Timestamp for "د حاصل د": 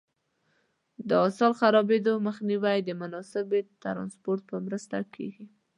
1.07-1.57